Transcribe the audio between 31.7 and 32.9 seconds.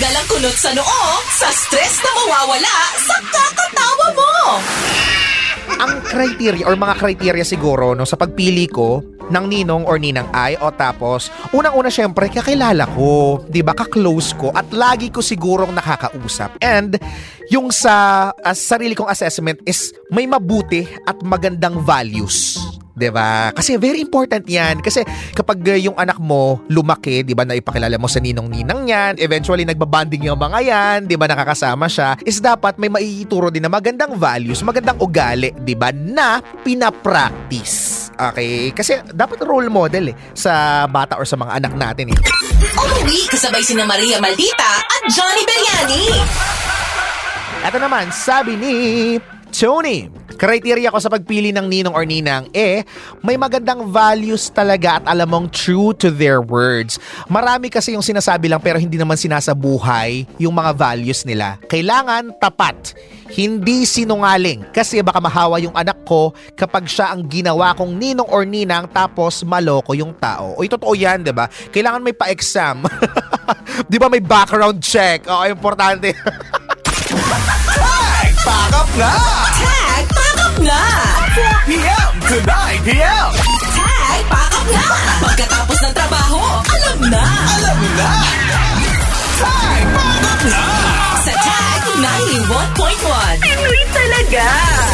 siya, is dapat